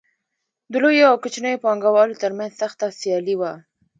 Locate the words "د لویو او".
0.71-1.15